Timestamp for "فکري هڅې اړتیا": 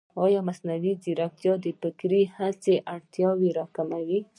1.81-3.29